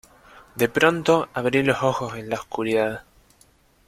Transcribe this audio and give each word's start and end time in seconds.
de 0.55 0.67
pronto 0.67 1.29
abrí 1.31 1.61
los 1.61 1.83
ojos 1.83 2.15
en 2.17 2.31
la 2.31 2.37
oscuridad. 2.39 3.03